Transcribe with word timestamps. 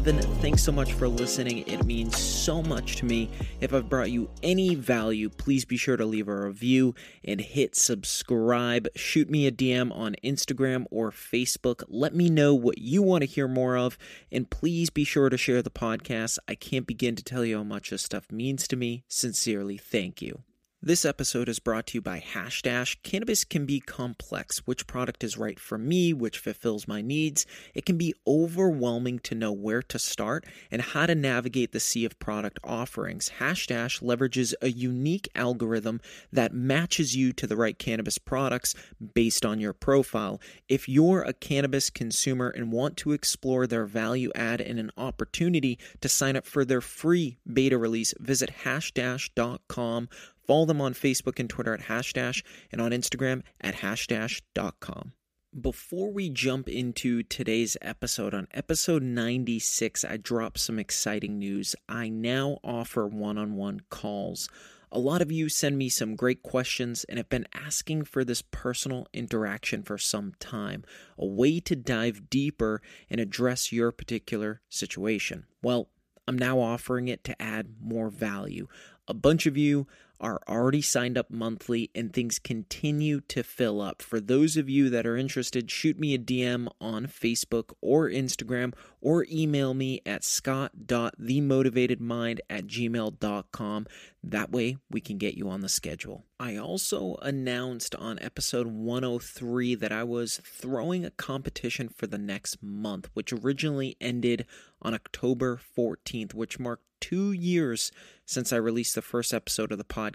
111. 0.00 0.40
Thanks 0.40 0.62
so 0.62 0.72
much 0.72 0.94
for 0.94 1.08
listening. 1.08 1.58
It 1.66 1.84
means 1.84 2.16
so 2.16 2.62
much 2.62 2.96
to 2.96 3.04
me. 3.04 3.28
If 3.60 3.74
I've 3.74 3.90
brought 3.90 4.10
you 4.10 4.30
any 4.42 4.74
value, 4.74 5.28
please 5.28 5.66
be 5.66 5.76
sure 5.76 5.98
to 5.98 6.06
leave 6.06 6.26
a 6.26 6.46
review 6.46 6.94
and 7.22 7.38
hit 7.38 7.76
subscribe. 7.76 8.88
Shoot 8.96 9.28
me 9.28 9.46
a 9.46 9.52
DM 9.52 9.94
on 9.94 10.16
Instagram 10.24 10.86
or 10.90 11.10
Facebook. 11.10 11.82
Let 11.86 12.14
me 12.14 12.30
know 12.30 12.54
what 12.54 12.78
you 12.78 13.02
want 13.02 13.22
to 13.22 13.26
hear 13.26 13.46
more 13.46 13.76
of. 13.76 13.98
And 14.32 14.48
please 14.48 14.88
be 14.88 15.04
sure 15.04 15.28
to 15.28 15.36
share 15.36 15.60
the 15.60 15.70
podcast. 15.70 16.38
I 16.48 16.54
can't 16.54 16.86
begin 16.86 17.14
to 17.16 17.22
tell 17.22 17.44
you 17.44 17.58
how 17.58 17.64
much 17.64 17.90
this 17.90 18.02
stuff 18.02 18.32
means 18.32 18.66
to 18.68 18.76
me. 18.76 19.04
Sincerely, 19.06 19.76
thank 19.76 20.22
you. 20.22 20.44
This 20.82 21.04
episode 21.04 21.50
is 21.50 21.58
brought 21.58 21.88
to 21.88 21.98
you 21.98 22.00
by 22.00 22.20
Hashdash. 22.20 22.96
Cannabis 23.02 23.44
can 23.44 23.66
be 23.66 23.80
complex. 23.80 24.60
Which 24.60 24.86
product 24.86 25.22
is 25.22 25.36
right 25.36 25.60
for 25.60 25.76
me, 25.76 26.14
which 26.14 26.38
fulfills 26.38 26.88
my 26.88 27.02
needs? 27.02 27.44
It 27.74 27.84
can 27.84 27.98
be 27.98 28.14
overwhelming 28.26 29.18
to 29.18 29.34
know 29.34 29.52
where 29.52 29.82
to 29.82 29.98
start 29.98 30.46
and 30.70 30.80
how 30.80 31.04
to 31.04 31.14
navigate 31.14 31.72
the 31.72 31.80
sea 31.80 32.06
of 32.06 32.18
product 32.18 32.60
offerings. 32.64 33.32
Hashdash 33.40 34.00
leverages 34.00 34.54
a 34.62 34.70
unique 34.70 35.28
algorithm 35.34 36.00
that 36.32 36.54
matches 36.54 37.14
you 37.14 37.34
to 37.34 37.46
the 37.46 37.56
right 37.56 37.78
cannabis 37.78 38.16
products 38.16 38.74
based 39.12 39.44
on 39.44 39.60
your 39.60 39.74
profile. 39.74 40.40
If 40.66 40.88
you're 40.88 41.20
a 41.20 41.34
cannabis 41.34 41.90
consumer 41.90 42.48
and 42.48 42.72
want 42.72 42.96
to 42.98 43.12
explore 43.12 43.66
their 43.66 43.84
value 43.84 44.32
add 44.34 44.62
and 44.62 44.78
an 44.78 44.92
opportunity 44.96 45.78
to 46.00 46.08
sign 46.08 46.36
up 46.36 46.46
for 46.46 46.64
their 46.64 46.80
free 46.80 47.36
beta 47.46 47.76
release, 47.76 48.14
visit 48.18 48.50
hashdash.com 48.64 50.08
Follow 50.50 50.64
them 50.64 50.80
on 50.80 50.94
Facebook 50.94 51.38
and 51.38 51.48
Twitter 51.48 51.72
at 51.74 51.82
Hashdash 51.82 52.42
and 52.72 52.80
on 52.80 52.90
Instagram 52.90 53.42
at 53.60 53.76
hashdash.com. 53.76 55.12
Before 55.60 56.10
we 56.10 56.28
jump 56.28 56.68
into 56.68 57.22
today's 57.22 57.76
episode, 57.80 58.34
on 58.34 58.48
episode 58.52 59.04
96, 59.04 60.04
I 60.04 60.16
dropped 60.16 60.58
some 60.58 60.80
exciting 60.80 61.38
news. 61.38 61.76
I 61.88 62.08
now 62.08 62.58
offer 62.64 63.06
one 63.06 63.38
on 63.38 63.54
one 63.54 63.82
calls. 63.90 64.48
A 64.90 64.98
lot 64.98 65.22
of 65.22 65.30
you 65.30 65.48
send 65.48 65.78
me 65.78 65.88
some 65.88 66.16
great 66.16 66.42
questions 66.42 67.04
and 67.04 67.16
have 67.16 67.28
been 67.28 67.46
asking 67.54 68.06
for 68.06 68.24
this 68.24 68.42
personal 68.42 69.06
interaction 69.14 69.84
for 69.84 69.98
some 69.98 70.32
time, 70.40 70.82
a 71.16 71.26
way 71.26 71.60
to 71.60 71.76
dive 71.76 72.28
deeper 72.28 72.82
and 73.08 73.20
address 73.20 73.70
your 73.70 73.92
particular 73.92 74.62
situation. 74.68 75.46
Well, 75.62 75.90
I'm 76.26 76.36
now 76.36 76.58
offering 76.58 77.06
it 77.06 77.22
to 77.24 77.40
add 77.40 77.76
more 77.80 78.10
value. 78.10 78.66
A 79.06 79.14
bunch 79.14 79.46
of 79.46 79.56
you 79.56 79.86
are 80.20 80.40
already 80.48 80.82
signed 80.82 81.16
up 81.16 81.30
monthly 81.30 81.90
and 81.94 82.12
things 82.12 82.38
continue 82.38 83.20
to 83.22 83.42
fill 83.42 83.80
up. 83.80 84.02
For 84.02 84.20
those 84.20 84.56
of 84.56 84.68
you 84.68 84.90
that 84.90 85.06
are 85.06 85.16
interested, 85.16 85.70
shoot 85.70 85.98
me 85.98 86.14
a 86.14 86.18
DM 86.18 86.68
on 86.80 87.06
Facebook 87.06 87.72
or 87.80 88.08
Instagram 88.08 88.74
or 89.00 89.26
email 89.30 89.74
me 89.74 90.02
at 90.04 90.22
scott.themotivatedmind 90.22 92.38
at 92.50 92.66
gmail.com. 92.66 93.86
That 94.22 94.52
way 94.52 94.76
we 94.90 95.00
can 95.00 95.16
get 95.16 95.34
you 95.34 95.48
on 95.48 95.60
the 95.60 95.68
schedule. 95.68 96.24
I 96.38 96.56
also 96.56 97.16
announced 97.22 97.94
on 97.94 98.18
episode 98.20 98.66
103 98.66 99.74
that 99.76 99.92
I 99.92 100.04
was 100.04 100.40
throwing 100.44 101.04
a 101.04 101.10
competition 101.10 101.88
for 101.88 102.06
the 102.06 102.18
next 102.18 102.62
month, 102.62 103.08
which 103.14 103.32
originally 103.32 103.96
ended 104.00 104.46
on 104.82 104.94
October 104.94 105.60
14th, 105.76 106.34
which 106.34 106.58
marked 106.58 106.84
two 107.00 107.32
years 107.32 107.90
since 108.26 108.52
I 108.52 108.56
released 108.56 108.94
the 108.94 109.02
first 109.02 109.34
episode 109.34 109.72
of 109.72 109.78
the 109.78 109.84
podcast, 109.84 110.09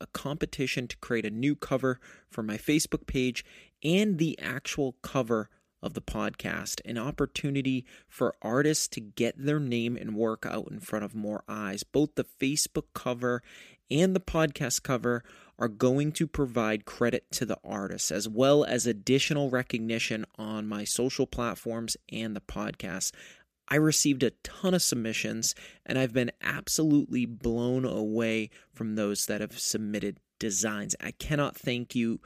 a 0.00 0.06
competition 0.12 0.88
to 0.88 0.96
create 0.98 1.26
a 1.26 1.30
new 1.30 1.54
cover 1.54 1.98
for 2.28 2.42
my 2.42 2.56
Facebook 2.56 3.06
page 3.06 3.44
and 3.82 4.18
the 4.18 4.38
actual 4.40 4.96
cover 5.02 5.48
of 5.82 5.94
the 5.94 6.02
podcast, 6.02 6.80
an 6.84 6.98
opportunity 6.98 7.86
for 8.08 8.34
artists 8.42 8.86
to 8.88 9.00
get 9.00 9.34
their 9.38 9.60
name 9.60 9.96
and 9.96 10.14
work 10.14 10.44
out 10.46 10.68
in 10.70 10.80
front 10.80 11.04
of 11.04 11.14
more 11.14 11.42
eyes. 11.48 11.82
Both 11.82 12.14
the 12.16 12.24
Facebook 12.24 12.86
cover 12.94 13.42
and 13.90 14.14
the 14.14 14.20
podcast 14.20 14.82
cover 14.82 15.24
are 15.58 15.68
going 15.68 16.12
to 16.12 16.26
provide 16.26 16.84
credit 16.84 17.30
to 17.32 17.44
the 17.44 17.58
artists 17.64 18.10
as 18.10 18.28
well 18.28 18.64
as 18.64 18.86
additional 18.86 19.50
recognition 19.50 20.24
on 20.38 20.66
my 20.66 20.84
social 20.84 21.26
platforms 21.26 21.96
and 22.10 22.34
the 22.34 22.40
podcast. 22.40 23.12
I 23.70 23.76
received 23.76 24.22
a 24.22 24.32
ton 24.42 24.74
of 24.74 24.82
submissions 24.82 25.54
and 25.86 25.98
I've 25.98 26.12
been 26.12 26.32
absolutely 26.42 27.24
blown 27.26 27.84
away 27.84 28.50
from 28.72 28.94
those 28.96 29.26
that 29.26 29.40
have 29.40 29.58
submitted 29.58 30.18
designs. 30.38 30.96
I 31.00 31.12
cannot 31.12 31.56
thank 31.56 31.94
you 31.94 32.20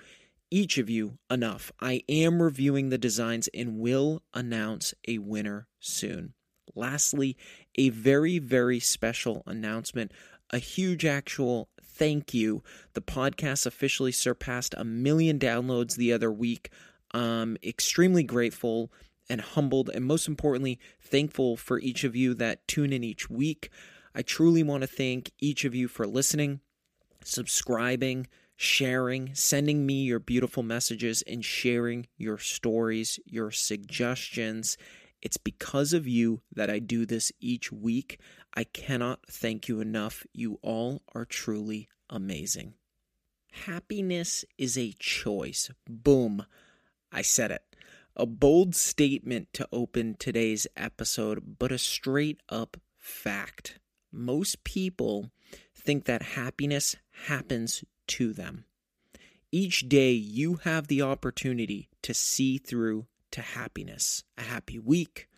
each 0.50 0.78
of 0.78 0.88
you 0.88 1.18
enough. 1.30 1.72
I 1.80 2.02
am 2.08 2.40
reviewing 2.40 2.88
the 2.88 2.98
designs 2.98 3.48
and 3.52 3.78
will 3.78 4.22
announce 4.32 4.94
a 5.06 5.18
winner 5.18 5.66
soon. 5.80 6.34
Lastly, 6.74 7.36
a 7.74 7.90
very, 7.90 8.38
very 8.38 8.80
special 8.80 9.42
announcement 9.46 10.12
a 10.50 10.58
huge 10.58 11.04
actual 11.04 11.68
thank 11.82 12.34
you. 12.34 12.62
The 12.92 13.00
podcast 13.00 13.66
officially 13.66 14.12
surpassed 14.12 14.74
a 14.76 14.84
million 14.84 15.38
downloads 15.38 15.96
the 15.96 16.12
other 16.12 16.30
week. 16.30 16.70
I'm 17.12 17.56
extremely 17.62 18.22
grateful 18.22 18.92
and 19.28 19.40
humbled, 19.40 19.90
and 19.94 20.04
most 20.04 20.28
importantly, 20.28 20.78
thankful 21.00 21.56
for 21.56 21.78
each 21.80 22.04
of 22.04 22.14
you 22.14 22.34
that 22.34 22.66
tune 22.68 22.92
in 22.92 23.04
each 23.04 23.30
week. 23.30 23.70
I 24.14 24.22
truly 24.22 24.62
want 24.62 24.82
to 24.82 24.86
thank 24.86 25.32
each 25.40 25.64
of 25.64 25.74
you 25.74 25.88
for 25.88 26.06
listening, 26.06 26.60
subscribing, 27.24 28.28
sharing, 28.56 29.34
sending 29.34 29.84
me 29.86 30.04
your 30.04 30.20
beautiful 30.20 30.62
messages, 30.62 31.22
and 31.22 31.44
sharing 31.44 32.06
your 32.16 32.38
stories, 32.38 33.18
your 33.24 33.50
suggestions. 33.50 34.76
It's 35.22 35.36
because 35.36 35.92
of 35.92 36.06
you 36.06 36.42
that 36.54 36.70
I 36.70 36.78
do 36.78 37.06
this 37.06 37.32
each 37.40 37.72
week. 37.72 38.20
I 38.54 38.64
cannot 38.64 39.20
thank 39.28 39.68
you 39.68 39.80
enough. 39.80 40.24
You 40.32 40.58
all 40.62 41.02
are 41.14 41.24
truly 41.24 41.88
amazing. 42.10 42.74
Happiness 43.66 44.44
is 44.58 44.76
a 44.76 44.94
choice. 44.98 45.70
Boom. 45.88 46.44
I 47.10 47.22
said 47.22 47.50
it. 47.50 47.62
A 48.16 48.26
bold 48.26 48.76
statement 48.76 49.48
to 49.54 49.68
open 49.72 50.14
today's 50.16 50.68
episode, 50.76 51.58
but 51.58 51.72
a 51.72 51.78
straight 51.78 52.40
up 52.48 52.76
fact. 52.96 53.80
Most 54.12 54.62
people 54.62 55.32
think 55.74 56.04
that 56.04 56.22
happiness 56.22 56.94
happens 57.26 57.84
to 58.06 58.32
them. 58.32 58.66
Each 59.50 59.88
day, 59.88 60.12
you 60.12 60.60
have 60.62 60.86
the 60.86 61.02
opportunity 61.02 61.88
to 62.02 62.14
see 62.14 62.58
through 62.58 63.06
to 63.32 63.40
happiness, 63.40 64.22
a 64.38 64.42
happy 64.42 64.78
week, 64.78 65.28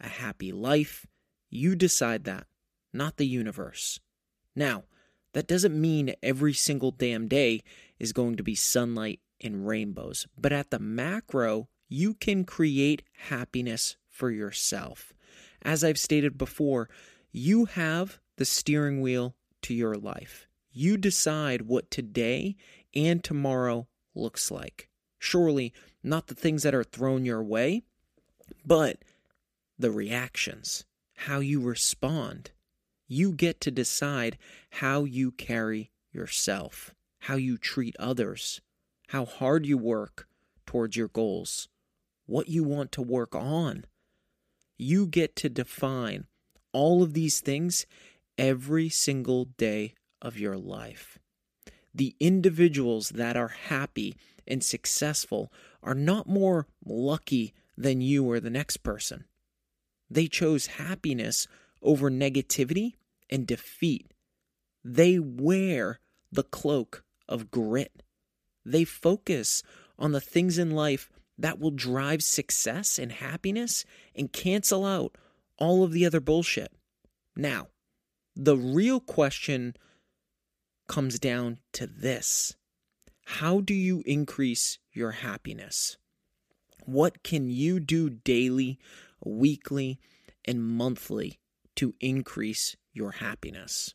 a 0.00 0.08
happy 0.08 0.50
life. 0.50 1.06
You 1.48 1.76
decide 1.76 2.24
that, 2.24 2.48
not 2.92 3.18
the 3.18 3.26
universe. 3.26 4.00
Now, 4.56 4.84
that 5.32 5.46
doesn't 5.46 5.80
mean 5.80 6.14
every 6.24 6.54
single 6.54 6.90
damn 6.90 7.28
day 7.28 7.62
is 8.00 8.12
going 8.12 8.36
to 8.36 8.42
be 8.42 8.56
sunlight 8.56 9.20
and 9.40 9.66
rainbows, 9.66 10.26
but 10.36 10.52
at 10.52 10.70
the 10.70 10.80
macro, 10.80 11.68
you 11.88 12.14
can 12.14 12.44
create 12.44 13.02
happiness 13.28 13.96
for 14.08 14.30
yourself. 14.30 15.12
As 15.62 15.84
I've 15.84 15.98
stated 15.98 16.38
before, 16.38 16.88
you 17.32 17.66
have 17.66 18.18
the 18.36 18.44
steering 18.44 19.00
wheel 19.00 19.34
to 19.62 19.74
your 19.74 19.96
life. 19.96 20.46
You 20.70 20.96
decide 20.96 21.62
what 21.62 21.90
today 21.90 22.56
and 22.94 23.22
tomorrow 23.22 23.88
looks 24.14 24.50
like. 24.50 24.88
Surely 25.18 25.72
not 26.02 26.26
the 26.26 26.34
things 26.34 26.62
that 26.62 26.74
are 26.74 26.84
thrown 26.84 27.24
your 27.24 27.42
way, 27.42 27.82
but 28.64 28.98
the 29.78 29.90
reactions, 29.90 30.84
how 31.16 31.40
you 31.40 31.60
respond. 31.60 32.50
You 33.08 33.32
get 33.32 33.60
to 33.62 33.70
decide 33.70 34.38
how 34.70 35.04
you 35.04 35.30
carry 35.30 35.90
yourself, 36.12 36.94
how 37.20 37.36
you 37.36 37.56
treat 37.56 37.96
others, 37.98 38.60
how 39.08 39.24
hard 39.24 39.66
you 39.66 39.78
work 39.78 40.26
towards 40.66 40.96
your 40.96 41.08
goals, 41.08 41.68
what 42.26 42.48
you 42.48 42.64
want 42.64 42.92
to 42.92 43.02
work 43.02 43.34
on. 43.34 43.84
You 44.76 45.06
get 45.06 45.36
to 45.36 45.48
define 45.48 46.26
all 46.72 47.02
of 47.02 47.14
these 47.14 47.40
things 47.40 47.86
every 48.36 48.88
single 48.88 49.46
day 49.56 49.94
of 50.20 50.38
your 50.38 50.56
life. 50.56 51.18
The 51.94 52.14
individuals 52.20 53.10
that 53.10 53.36
are 53.36 53.48
happy 53.48 54.16
and 54.46 54.62
successful 54.62 55.50
are 55.82 55.94
not 55.94 56.28
more 56.28 56.66
lucky 56.84 57.54
than 57.76 58.00
you 58.00 58.28
or 58.30 58.40
the 58.40 58.50
next 58.50 58.78
person. 58.78 59.24
They 60.10 60.26
chose 60.26 60.66
happiness 60.66 61.46
over 61.82 62.10
negativity 62.10 62.94
and 63.30 63.46
defeat. 63.46 64.12
They 64.84 65.18
wear 65.18 66.00
the 66.30 66.42
cloak 66.42 67.02
of 67.28 67.50
grit. 67.50 68.02
They 68.64 68.84
focus 68.84 69.62
on 69.98 70.12
the 70.12 70.20
things 70.20 70.58
in 70.58 70.70
life 70.70 71.10
that 71.38 71.58
will 71.58 71.70
drive 71.70 72.22
success 72.22 72.98
and 72.98 73.12
happiness 73.12 73.84
and 74.14 74.32
cancel 74.32 74.84
out 74.84 75.16
all 75.58 75.82
of 75.82 75.92
the 75.92 76.06
other 76.06 76.20
bullshit. 76.20 76.72
Now, 77.36 77.68
the 78.34 78.56
real 78.56 79.00
question 79.00 79.74
comes 80.88 81.18
down 81.18 81.58
to 81.72 81.86
this 81.86 82.54
How 83.24 83.60
do 83.60 83.74
you 83.74 84.02
increase 84.06 84.78
your 84.92 85.12
happiness? 85.12 85.96
What 86.84 87.22
can 87.22 87.50
you 87.50 87.80
do 87.80 88.08
daily 88.08 88.78
weekly, 89.26 89.98
and 90.44 90.64
monthly 90.64 91.38
to 91.76 91.94
increase 92.00 92.76
your 92.92 93.12
happiness. 93.12 93.94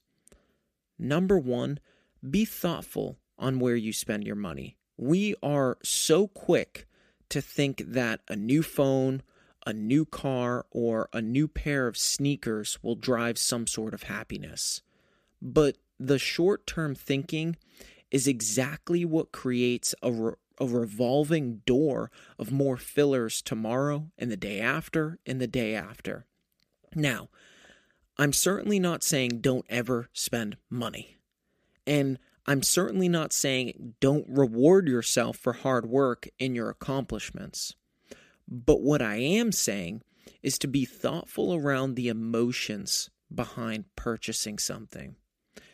Number 0.99 1.37
one, 1.37 1.79
be 2.27 2.45
thoughtful 2.45 3.17
on 3.37 3.59
where 3.59 3.75
you 3.75 3.93
spend 3.93 4.25
your 4.25 4.35
money. 4.35 4.77
We 4.97 5.33
are 5.41 5.77
so 5.83 6.27
quick 6.27 6.85
to 7.31 7.41
think 7.41 7.83
that 7.85 8.21
a 8.27 8.35
new 8.35 8.61
phone, 8.61 9.23
a 9.65 9.73
new 9.73 10.05
car, 10.05 10.65
or 10.71 11.09
a 11.13 11.21
new 11.21 11.47
pair 11.47 11.87
of 11.87 11.97
sneakers 11.97 12.77
will 12.81 12.95
drive 12.95 13.37
some 13.37 13.67
sort 13.67 13.93
of 13.93 14.03
happiness. 14.03 14.81
But 15.41 15.77
the 15.99 16.19
short 16.19 16.67
term 16.67 16.95
thinking 16.95 17.57
is 18.11 18.27
exactly 18.27 19.05
what 19.05 19.31
creates 19.31 19.95
a, 20.03 20.11
re- 20.11 20.33
a 20.59 20.65
revolving 20.65 21.61
door 21.65 22.11
of 22.37 22.51
more 22.51 22.77
fillers 22.77 23.41
tomorrow 23.41 24.11
and 24.17 24.29
the 24.29 24.37
day 24.37 24.59
after 24.59 25.19
and 25.25 25.39
the 25.39 25.47
day 25.47 25.73
after. 25.73 26.25
Now, 26.93 27.29
I'm 28.17 28.33
certainly 28.33 28.79
not 28.79 29.03
saying 29.03 29.39
don't 29.41 29.65
ever 29.69 30.09
spend 30.13 30.57
money. 30.69 31.17
And 31.87 32.19
I'm 32.45 32.63
certainly 32.63 33.07
not 33.07 33.33
saying 33.33 33.95
don't 33.99 34.25
reward 34.27 34.87
yourself 34.87 35.37
for 35.37 35.53
hard 35.53 35.85
work 35.85 36.27
and 36.39 36.55
your 36.55 36.69
accomplishments. 36.69 37.75
But 38.47 38.81
what 38.81 39.01
I 39.01 39.17
am 39.17 39.51
saying 39.51 40.01
is 40.41 40.57
to 40.59 40.67
be 40.67 40.85
thoughtful 40.85 41.53
around 41.53 41.95
the 41.95 42.07
emotions 42.09 43.09
behind 43.33 43.85
purchasing 43.95 44.57
something. 44.57 45.15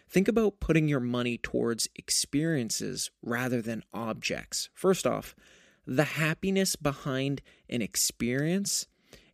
Think 0.10 0.28
about 0.28 0.60
putting 0.60 0.88
your 0.88 1.00
money 1.00 1.38
towards 1.38 1.90
experiences 1.96 3.12
rather 3.22 3.62
than 3.62 3.84
objects. 3.94 4.70
First 4.74 5.06
off, 5.08 5.36
the 5.86 6.04
happiness 6.04 6.76
behind 6.76 7.42
an 7.70 7.82
experience 7.82 8.88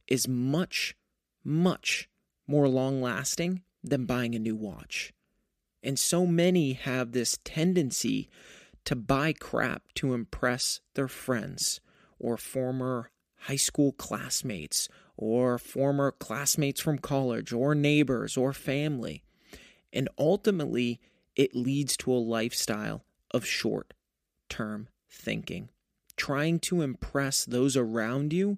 is 0.07 0.27
much, 0.27 0.95
much 1.43 2.09
more 2.47 2.67
long 2.67 3.01
lasting 3.01 3.63
than 3.83 4.05
buying 4.05 4.35
a 4.35 4.39
new 4.39 4.55
watch. 4.55 5.13
And 5.83 5.99
so 5.99 6.25
many 6.25 6.73
have 6.73 7.11
this 7.11 7.37
tendency 7.43 8.29
to 8.85 8.95
buy 8.95 9.33
crap 9.33 9.83
to 9.95 10.13
impress 10.13 10.79
their 10.95 11.07
friends 11.07 11.81
or 12.19 12.37
former 12.37 13.11
high 13.41 13.57
school 13.57 13.91
classmates 13.91 14.87
or 15.17 15.57
former 15.57 16.11
classmates 16.11 16.79
from 16.79 16.97
college 16.97 17.51
or 17.51 17.75
neighbors 17.75 18.37
or 18.37 18.53
family. 18.53 19.23
And 19.91 20.09
ultimately, 20.17 20.99
it 21.35 21.55
leads 21.55 21.97
to 21.97 22.11
a 22.11 22.15
lifestyle 22.15 23.03
of 23.31 23.45
short 23.45 23.93
term 24.49 24.87
thinking, 25.09 25.69
trying 26.15 26.59
to 26.59 26.81
impress 26.81 27.45
those 27.45 27.75
around 27.75 28.31
you 28.33 28.57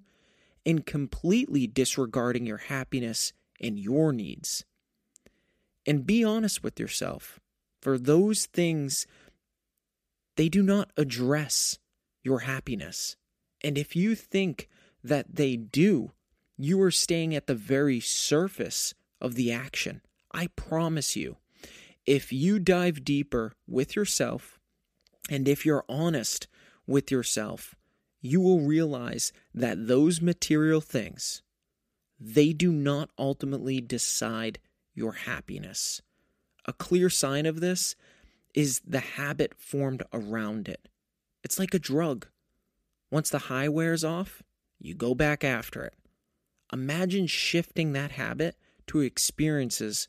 and 0.66 0.86
completely 0.86 1.68
disregarding 1.68 2.46
your 2.46 2.58
happiness 2.58 3.34
and 3.60 3.80
your 3.80 4.12
needs. 4.12 4.66
And 5.86 6.06
be 6.06 6.24
honest 6.24 6.64
with 6.64 6.80
yourself, 6.80 7.40
for 7.82 7.98
those 7.98 8.48
things, 8.48 9.06
they 10.36 10.50
do 10.50 10.64
not 10.64 10.92
address 10.98 11.78
your 12.24 12.40
happiness. 12.40 13.16
And 13.64 13.78
if 13.78 13.96
you 13.96 14.16
think 14.16 14.68
that 15.04 15.36
they 15.36 15.56
do, 15.56 16.12
you 16.58 16.82
are 16.82 16.92
staying 16.92 17.36
at 17.36 17.48
the 17.48 17.56
very 17.56 18.00
surface 18.00 18.94
of 19.22 19.36
the 19.36 19.52
action. 19.52 20.02
I 20.34 20.48
promise 20.48 21.16
you, 21.16 21.38
if 22.06 22.32
you 22.34 22.60
dive 22.60 23.04
deeper 23.04 23.54
with 23.68 23.96
yourself 23.96 24.60
and 25.30 25.48
if 25.48 25.66
you're 25.66 25.86
honest 25.88 26.48
with 26.86 27.12
yourself, 27.12 27.76
you 28.22 28.42
will 28.42 28.62
realize 28.62 29.32
that 29.54 29.88
those 29.88 30.22
material 30.22 30.82
things 30.82 31.42
they 32.20 32.54
do 32.54 32.72
not 32.72 33.10
ultimately 33.20 33.82
decide 33.82 34.60
your 34.96 35.14
happiness. 35.14 36.02
A 36.66 36.74
clear 36.74 37.10
sign 37.10 37.46
of 37.46 37.60
this 37.60 37.96
is 38.56 38.82
the 38.88 39.02
habit 39.02 39.54
formed 39.58 40.02
around 40.12 40.68
it. 40.68 40.88
It's 41.44 41.60
like 41.60 41.74
a 41.74 41.80
drug. 41.80 42.28
Once 43.12 43.30
the 43.30 43.38
high 43.40 43.70
wears 43.70 44.04
off, 44.04 44.42
you 44.80 44.96
go 44.96 45.14
back 45.14 45.44
after 45.44 45.84
it. 45.84 45.94
Imagine 46.74 47.28
shifting 47.28 47.94
that 47.94 48.12
habit 48.12 48.56
to 48.88 49.02
experiences 49.02 50.08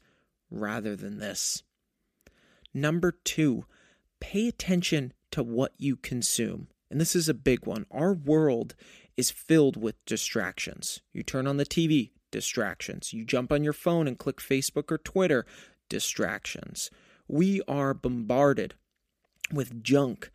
rather 0.50 0.97
than 0.97 1.19
this. 1.19 1.62
Number 2.73 3.12
two, 3.25 3.66
pay 4.21 4.49
attention 4.49 5.12
to 5.33 5.43
what 5.43 5.73
you 5.76 5.97
consume. 5.97 6.69
And 6.90 7.00
this 7.00 7.16
is 7.16 7.28
a 7.28 7.35
big 7.35 7.66
one. 7.66 7.87
Our 7.90 8.14
world 8.14 8.75
is 9.16 9.31
filled 9.31 9.76
with 9.76 10.05
distractions. 10.05 11.00
You 11.12 11.23
turn 11.23 11.47
on 11.47 11.57
the 11.57 11.66
TV, 11.66 12.11
distractions. 12.30 13.12
You 13.12 13.25
jump 13.25 13.52
on 13.52 13.64
your 13.64 13.73
phone 13.73 14.06
and 14.06 14.18
click 14.18 14.38
Facebook 14.38 14.90
or 14.90 14.99
Twitter, 14.99 15.47
distractions. 15.88 16.90
We 17.28 17.62
are 17.68 17.95
bombarded 17.95 18.75
with 19.52 19.83
junk 19.83 20.30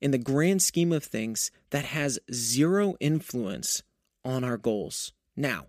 in 0.00 0.10
the 0.10 0.18
grand 0.18 0.62
scheme 0.62 0.92
of 0.92 1.04
things 1.04 1.50
that 1.70 1.86
has 1.86 2.18
zero 2.32 2.96
influence 3.00 3.82
on 4.24 4.44
our 4.44 4.56
goals. 4.56 5.12
Now, 5.36 5.66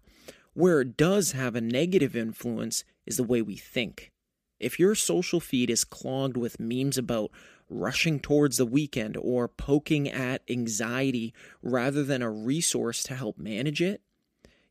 where 0.53 0.81
it 0.81 0.97
does 0.97 1.33
have 1.33 1.55
a 1.55 1.61
negative 1.61 2.15
influence 2.15 2.83
is 3.05 3.17
the 3.17 3.23
way 3.23 3.41
we 3.41 3.55
think. 3.55 4.11
If 4.59 4.79
your 4.79 4.95
social 4.95 5.39
feed 5.39 5.69
is 5.69 5.83
clogged 5.83 6.35
with 6.35 6.59
memes 6.59 6.97
about 6.97 7.31
rushing 7.69 8.19
towards 8.19 8.57
the 8.57 8.65
weekend 8.65 9.17
or 9.17 9.47
poking 9.47 10.09
at 10.09 10.41
anxiety 10.49 11.33
rather 11.61 12.03
than 12.03 12.21
a 12.21 12.31
resource 12.31 13.03
to 13.03 13.15
help 13.15 13.37
manage 13.37 13.81
it, 13.81 14.01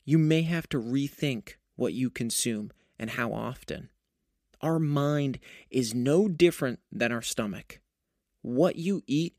you 0.06 0.16
may 0.16 0.42
have 0.42 0.68
to 0.70 0.80
rethink 0.80 1.56
what 1.75 1.92
you 1.92 2.08
consume 2.08 2.70
and 2.98 3.10
how 3.10 3.32
often. 3.34 3.90
Our 4.62 4.78
mind 4.78 5.38
is 5.68 5.94
no 5.94 6.28
different 6.28 6.78
than 6.90 7.12
our 7.12 7.20
stomach. 7.20 7.80
What 8.40 8.76
you 8.76 9.02
eat 9.06 9.34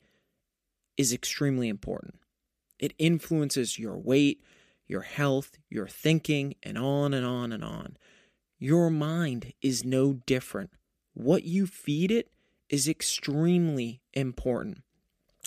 is 0.97 1.13
extremely 1.13 1.69
important. 1.69 2.15
It 2.77 2.93
influences 2.99 3.79
your 3.79 3.97
weight, 3.97 4.43
your 4.85 5.01
health, 5.01 5.57
your 5.69 5.87
thinking, 5.87 6.55
and 6.61 6.77
on 6.77 7.13
and 7.13 7.25
on 7.25 7.51
and 7.51 7.63
on. 7.63 7.97
Your 8.59 8.89
mind 8.89 9.53
is 9.61 9.85
no 9.85 10.13
different. 10.25 10.71
What 11.13 11.43
you 11.43 11.65
feed 11.65 12.11
it 12.11 12.29
is 12.69 12.87
extremely 12.87 14.01
important. 14.13 14.83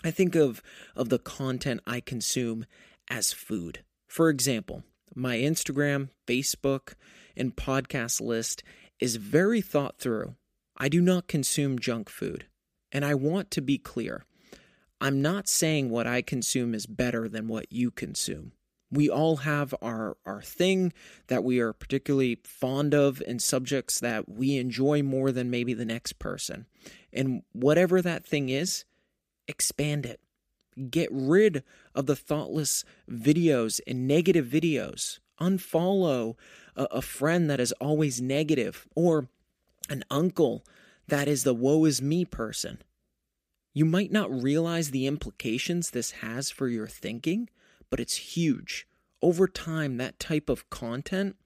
I 0.03 0.11
think 0.11 0.35
of, 0.35 0.63
of 0.97 1.11
the 1.11 1.19
content 1.19 1.83
I 1.87 2.01
consume 2.01 2.65
as 3.09 3.33
food. 3.33 3.85
For 4.09 4.31
example, 4.31 4.83
my 5.15 5.37
Instagram, 5.37 6.11
Facebook, 6.27 6.95
and 7.37 7.57
podcast 7.57 8.21
list 8.21 8.63
is 8.99 9.17
very 9.17 9.61
thought 9.61 9.99
through. 9.99 10.35
I 10.77 10.89
do 10.89 11.01
not 11.01 11.29
consume 11.29 11.79
junk 11.79 12.09
food. 12.09 12.47
And 12.93 13.05
I 13.05 13.15
want 13.15 13.51
to 13.53 13.61
be 13.61 13.79
clear 13.79 14.25
I'm 15.01 15.23
not 15.23 15.49
saying 15.49 15.89
what 15.89 16.07
I 16.07 16.21
consume 16.21 16.75
is 16.75 16.87
better 16.87 17.27
than 17.27 17.49
what 17.49 17.73
you 17.73 17.91
consume. 17.91 18.53
We 18.91 19.09
all 19.09 19.37
have 19.37 19.75
our, 19.81 20.17
our 20.27 20.43
thing 20.43 20.93
that 21.29 21.43
we 21.43 21.59
are 21.61 21.73
particularly 21.73 22.41
fond 22.45 22.93
of 22.93 23.23
and 23.27 23.41
subjects 23.41 24.01
that 24.01 24.29
we 24.29 24.59
enjoy 24.59 25.03
more 25.03 25.33
than 25.33 25.49
maybe 25.49 25.73
the 25.73 25.85
next 25.85 26.19
person. 26.19 26.67
And 27.13 27.43
whatever 27.53 28.03
that 28.03 28.27
thing 28.27 28.51
is, 28.51 28.85
expand 29.49 30.05
it. 30.05 30.21
Get 30.89 31.09
rid 31.11 31.63
of 31.95 32.07
the 32.07 32.17
thoughtless 32.17 32.85
videos 33.11 33.81
and 33.87 34.07
negative 34.07 34.47
videos. 34.47 35.19
Unfollow 35.41 36.37
a, 36.77 36.85
a 36.85 37.03
friend 37.03 37.51
that 37.51 37.61
is 37.61 37.73
always 37.73 38.21
negative 38.21 38.87
or 38.95 39.29
an 39.89 40.05
uncle 40.11 40.65
that 41.09 41.27
is 41.27 41.43
the 41.43 41.55
woe 41.55 41.85
is 41.85 42.01
me 42.01 42.25
person. 42.25 42.79
You 43.73 43.85
might 43.85 44.13
not 44.13 44.43
realize 44.43 44.91
the 44.91 45.07
implications 45.07 45.91
this 45.91 46.13
has 46.13 46.51
for 46.51 46.69
your 46.69 46.87
thinking, 46.87 47.49
but 47.89 48.01
it's 48.01 48.37
huge. 48.37 48.87
Over 49.23 49.47
time, 49.47 49.97
that 49.97 50.19
type 50.19 50.49
of 50.49 50.71
content, 50.71 51.37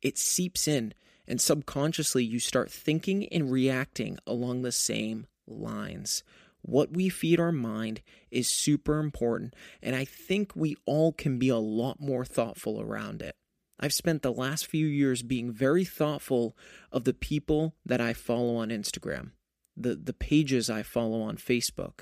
it 0.00 0.18
seeps 0.18 0.68
in 0.68 0.94
and 1.26 1.40
subconsciously 1.40 2.24
you 2.24 2.38
start 2.38 2.70
thinking 2.70 3.26
and 3.28 3.50
reacting 3.50 4.18
along 4.26 4.62
the 4.62 4.72
same 4.72 5.26
lines. 5.46 6.22
What 6.66 6.92
we 6.92 7.08
feed 7.08 7.38
our 7.38 7.52
mind 7.52 8.02
is 8.28 8.48
super 8.48 8.98
important, 8.98 9.54
and 9.80 9.94
I 9.94 10.04
think 10.04 10.50
we 10.56 10.76
all 10.84 11.12
can 11.12 11.38
be 11.38 11.48
a 11.48 11.58
lot 11.58 12.00
more 12.00 12.24
thoughtful 12.24 12.80
around 12.80 13.22
it. 13.22 13.36
I've 13.78 13.92
spent 13.92 14.22
the 14.22 14.32
last 14.32 14.66
few 14.66 14.88
years 14.88 15.22
being 15.22 15.52
very 15.52 15.84
thoughtful 15.84 16.56
of 16.90 17.04
the 17.04 17.14
people 17.14 17.76
that 17.84 18.00
I 18.00 18.14
follow 18.14 18.56
on 18.56 18.70
Instagram, 18.70 19.30
the, 19.76 19.94
the 19.94 20.12
pages 20.12 20.68
I 20.68 20.82
follow 20.82 21.22
on 21.22 21.36
Facebook, 21.36 22.00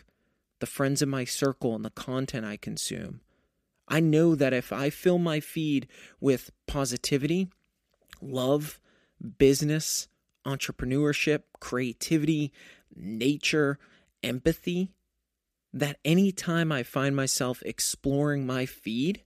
the 0.61 0.67
friends 0.67 1.03
in 1.03 1.11
my 1.11 1.27
circle, 1.27 1.75
and 1.75 1.85
the 1.85 1.91
content 1.91 2.47
I 2.47 2.57
consume. 2.57 3.21
I 3.87 4.01
know 4.01 4.35
that 4.35 4.55
if 4.55 4.73
I 4.73 4.89
fill 4.89 5.19
my 5.19 5.41
feed 5.41 5.89
with 6.21 6.51
positivity, 6.67 7.51
love, 8.23 8.81
business, 9.37 10.09
entrepreneurship, 10.47 11.43
creativity, 11.61 12.51
nature, 12.97 13.79
empathy, 14.25 14.91
that 15.73 15.99
anytime 16.05 16.73
I 16.73 16.83
find 16.83 17.15
myself 17.15 17.63
exploring 17.65 18.47
my 18.47 18.67
feed, 18.67 19.23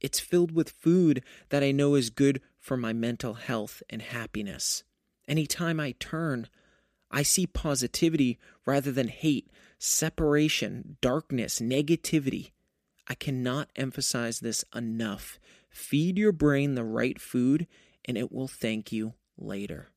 it's 0.00 0.20
filled 0.20 0.52
with 0.52 0.70
food 0.70 1.22
that 1.50 1.62
I 1.62 1.72
know 1.72 1.94
is 1.94 2.10
good 2.10 2.40
for 2.58 2.76
my 2.76 2.92
mental 2.92 3.34
health 3.34 3.82
and 3.90 4.00
happiness. 4.00 4.84
Anytime 5.26 5.80
I 5.80 5.94
turn, 5.98 6.48
I 7.10 7.22
see 7.22 7.46
positivity 7.46 8.38
rather 8.64 8.92
than 8.92 9.08
hate, 9.08 9.50
separation, 9.78 10.96
darkness, 11.00 11.60
negativity. 11.60 12.52
I 13.06 13.14
cannot 13.14 13.70
emphasize 13.74 14.40
this 14.40 14.64
enough. 14.74 15.38
Feed 15.70 16.18
your 16.18 16.32
brain 16.32 16.74
the 16.74 16.84
right 16.84 17.20
food, 17.20 17.66
and 18.04 18.16
it 18.16 18.30
will 18.30 18.48
thank 18.48 18.92
you 18.92 19.14
later. 19.36 19.90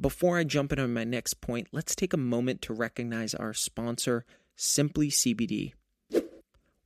Before 0.00 0.38
I 0.38 0.44
jump 0.44 0.72
into 0.72 0.86
my 0.88 1.04
next 1.04 1.40
point, 1.40 1.68
let's 1.72 1.94
take 1.94 2.12
a 2.12 2.18
moment 2.18 2.62
to 2.62 2.74
recognize 2.74 3.34
our 3.34 3.54
sponsor, 3.54 4.24
Simply 4.54 5.08
CBD 5.08 5.72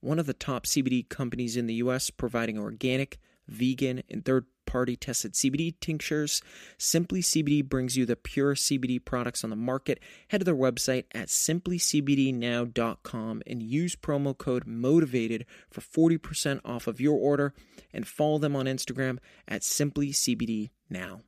one 0.00 0.18
of 0.18 0.26
the 0.26 0.34
top 0.34 0.66
CBD 0.66 1.08
companies 1.08 1.56
in 1.56 1.66
the 1.66 1.74
US 1.74 2.10
providing 2.10 2.58
organic, 2.58 3.20
vegan, 3.46 4.02
and 4.08 4.24
third 4.24 4.46
party 4.66 4.96
tested 4.96 5.34
CBD 5.34 5.74
tinctures. 5.80 6.42
Simply 6.78 7.22
CBD 7.22 7.68
brings 7.68 7.96
you 7.96 8.06
the 8.06 8.16
pure 8.16 8.54
CBD 8.54 9.04
products 9.04 9.44
on 9.44 9.50
the 9.50 9.56
market. 9.56 10.00
Head 10.28 10.38
to 10.38 10.44
their 10.44 10.54
website 10.54 11.04
at 11.12 11.26
simplycbdnow.com 11.28 13.42
and 13.46 13.62
use 13.62 13.96
promo 13.96 14.36
code 14.36 14.66
MOTIVATED 14.66 15.44
for 15.70 15.80
40% 15.80 16.60
off 16.64 16.86
of 16.86 17.00
your 17.00 17.18
order 17.18 17.54
and 17.92 18.06
follow 18.06 18.38
them 18.38 18.54
on 18.56 18.66
Instagram 18.66 19.18
at 19.48 19.62
simplycbdnow. 19.62 21.22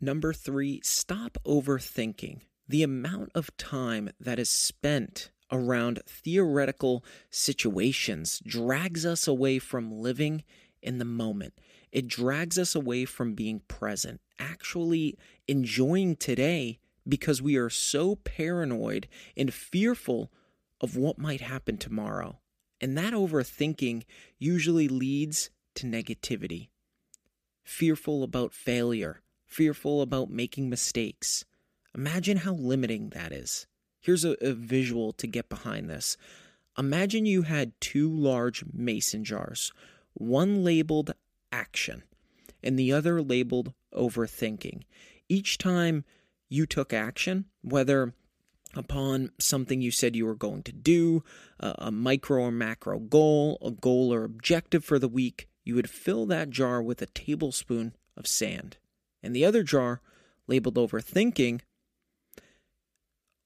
Number 0.00 0.32
three, 0.32 0.80
stop 0.84 1.38
overthinking. 1.46 2.40
The 2.68 2.82
amount 2.82 3.30
of 3.34 3.56
time 3.56 4.10
that 4.20 4.38
is 4.38 4.50
spent 4.50 5.30
around 5.50 6.02
theoretical 6.06 7.04
situations 7.30 8.42
drags 8.44 9.06
us 9.06 9.26
away 9.26 9.58
from 9.58 9.92
living 9.92 10.42
in 10.82 10.98
the 10.98 11.04
moment. 11.04 11.54
It 11.92 12.08
drags 12.08 12.58
us 12.58 12.74
away 12.74 13.04
from 13.04 13.34
being 13.34 13.60
present, 13.68 14.20
actually 14.38 15.16
enjoying 15.48 16.16
today 16.16 16.78
because 17.08 17.40
we 17.40 17.56
are 17.56 17.70
so 17.70 18.16
paranoid 18.16 19.08
and 19.36 19.54
fearful 19.54 20.30
of 20.80 20.96
what 20.96 21.18
might 21.18 21.40
happen 21.40 21.78
tomorrow. 21.78 22.40
And 22.80 22.98
that 22.98 23.14
overthinking 23.14 24.04
usually 24.38 24.88
leads 24.88 25.50
to 25.76 25.86
negativity. 25.86 26.68
Fearful 27.64 28.22
about 28.22 28.52
failure, 28.52 29.22
fearful 29.46 30.02
about 30.02 30.30
making 30.30 30.68
mistakes. 30.68 31.44
Imagine 31.94 32.38
how 32.38 32.52
limiting 32.52 33.10
that 33.10 33.32
is. 33.32 33.66
Here's 34.00 34.24
a, 34.24 34.36
a 34.40 34.52
visual 34.52 35.12
to 35.14 35.26
get 35.26 35.48
behind 35.48 35.88
this. 35.88 36.16
Imagine 36.78 37.24
you 37.24 37.42
had 37.42 37.80
two 37.80 38.10
large 38.10 38.64
mason 38.72 39.24
jars, 39.24 39.72
one 40.14 40.62
labeled 40.62 41.12
action 41.50 42.02
and 42.62 42.78
the 42.78 42.92
other 42.92 43.22
labeled 43.22 43.72
overthinking. 43.94 44.82
Each 45.28 45.56
time 45.56 46.04
you 46.48 46.66
took 46.66 46.92
action, 46.92 47.46
whether 47.62 48.12
upon 48.74 49.30
something 49.38 49.80
you 49.80 49.90
said 49.90 50.14
you 50.14 50.26
were 50.26 50.34
going 50.34 50.62
to 50.64 50.72
do, 50.72 51.24
a, 51.58 51.74
a, 51.78 51.90
micro 51.90 52.42
or 52.42 52.50
macro 52.50 52.98
goal, 52.98 53.58
a 53.62 53.70
goal 53.70 54.12
or 54.12 54.24
objective 54.24 54.84
for 54.84 54.98
the 54.98 55.08
week, 55.08 55.48
you 55.64 55.74
would 55.74 55.88
fill 55.88 56.26
that 56.26 56.50
jar 56.50 56.82
with 56.82 57.00
a 57.00 57.06
tablespoon 57.06 57.94
of 58.16 58.26
sand. 58.26 58.76
And 59.26 59.34
the 59.34 59.44
other 59.44 59.64
jar, 59.64 60.00
labeled 60.46 60.76
overthinking, 60.76 61.60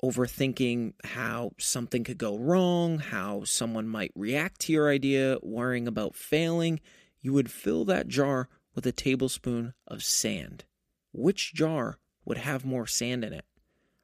overthinking 0.05 0.93
how 1.05 1.53
something 1.59 2.05
could 2.05 2.19
go 2.19 2.37
wrong, 2.37 2.99
how 2.99 3.45
someone 3.45 3.89
might 3.89 4.13
react 4.15 4.61
to 4.61 4.75
your 4.75 4.91
idea, 4.91 5.39
worrying 5.41 5.89
about 5.89 6.15
failing, 6.15 6.81
you 7.23 7.33
would 7.33 7.51
fill 7.51 7.87
that 7.87 8.09
jar 8.09 8.51
with 8.75 8.85
a 8.85 8.93
tablespoon 8.93 9.73
of 9.87 10.05
sand. 10.05 10.65
Which 11.15 11.55
jar 11.55 11.97
would 12.27 12.37
have 12.37 12.67
more 12.67 12.87
sand 12.87 13.25
in 13.25 13.33
it? 13.33 13.47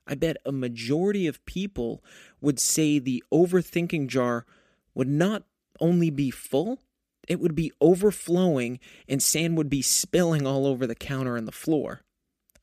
I 0.06 0.14
bet 0.14 0.38
a 0.46 0.52
majority 0.52 1.26
of 1.26 1.44
people 1.44 2.02
would 2.40 2.58
say 2.58 2.98
the 2.98 3.22
overthinking 3.30 4.06
jar 4.06 4.46
would 4.94 5.08
not 5.08 5.42
only 5.78 6.08
be 6.08 6.30
full, 6.30 6.80
it 7.26 7.40
would 7.40 7.54
be 7.54 7.72
overflowing 7.80 8.78
and 9.08 9.22
sand 9.22 9.56
would 9.56 9.70
be 9.70 9.82
spilling 9.82 10.46
all 10.46 10.66
over 10.66 10.86
the 10.86 10.94
counter 10.94 11.36
and 11.36 11.48
the 11.48 11.52
floor. 11.52 12.02